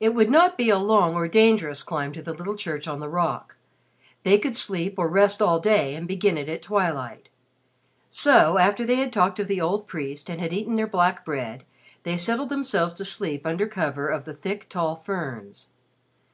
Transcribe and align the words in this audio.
It 0.00 0.14
would 0.14 0.30
not 0.30 0.56
be 0.56 0.70
a 0.70 0.78
long 0.78 1.14
or 1.14 1.28
dangerous 1.28 1.82
climb 1.82 2.12
to 2.14 2.22
the 2.22 2.32
little 2.32 2.56
church 2.56 2.88
on 2.88 2.98
the 2.98 3.10
rock. 3.10 3.56
They 4.22 4.38
could 4.38 4.56
sleep 4.56 4.94
or 4.98 5.06
rest 5.06 5.42
all 5.42 5.60
day 5.60 5.94
and 5.94 6.08
begin 6.08 6.38
it 6.38 6.48
at 6.48 6.62
twilight. 6.62 7.28
So 8.08 8.56
after 8.56 8.86
they 8.86 8.94
had 8.96 9.12
talked 9.12 9.38
of 9.38 9.46
the 9.48 9.60
old 9.60 9.86
priest 9.86 10.30
and 10.30 10.40
had 10.40 10.54
eaten 10.54 10.76
their 10.76 10.86
black 10.86 11.26
bread, 11.26 11.64
they 12.04 12.16
settled 12.16 12.48
themselves 12.48 12.94
to 12.94 13.04
sleep 13.04 13.44
under 13.46 13.66
cover 13.68 14.08
of 14.08 14.24
the 14.24 14.32
thick 14.32 14.66
tall 14.70 14.96
ferns. 14.96 15.66